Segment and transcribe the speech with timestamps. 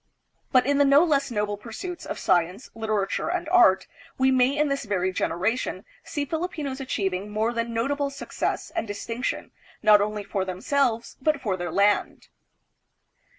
[0.51, 3.85] But in the no less noble pursuits of science, literature, and art,
[4.17, 9.05] we may in this very generation see Filipinos achieving more than notable success and dis
[9.05, 9.51] tinction,
[9.83, 12.29] not only for themselves but for their land.